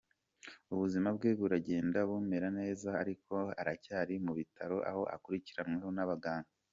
[0.73, 6.49] Ubuzima bwe buragenda bumera neza, ariko aracyari mu bitaro aho akurikiranwe n’abaganga.